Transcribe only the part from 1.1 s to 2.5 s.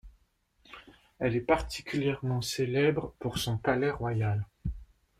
Elle est particulièrement